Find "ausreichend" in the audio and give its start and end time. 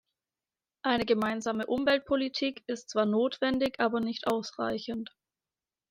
4.25-5.11